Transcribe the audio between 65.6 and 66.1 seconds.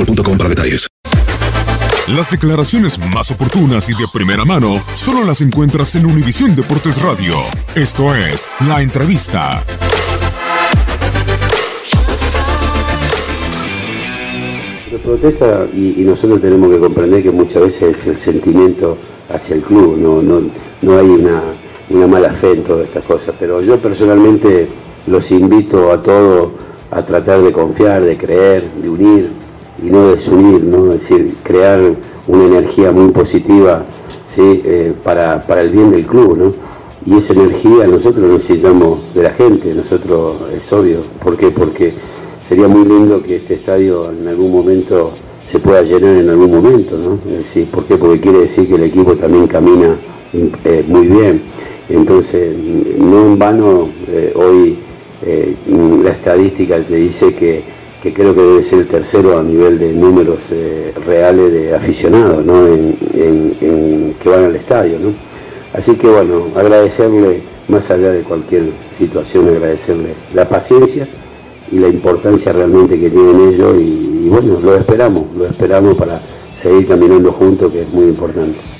Así que